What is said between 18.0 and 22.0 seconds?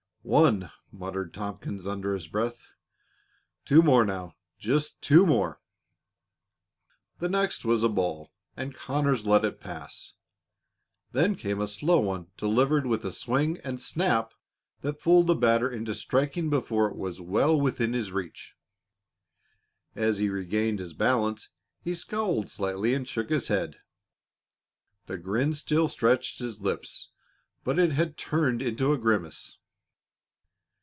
reach. As he regained his balance he